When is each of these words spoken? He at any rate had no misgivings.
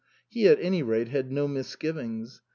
He 0.27 0.47
at 0.47 0.59
any 0.59 0.81
rate 0.81 1.09
had 1.09 1.31
no 1.31 1.47
misgivings. 1.47 2.41